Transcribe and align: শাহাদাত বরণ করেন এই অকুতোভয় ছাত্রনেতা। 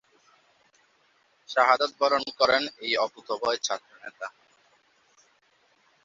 শাহাদাত 1.49 1.91
বরণ 1.99 2.23
করেন 2.39 2.63
এই 2.79 2.93
অকুতোভয় 2.97 3.57
ছাত্রনেতা। 3.57 4.27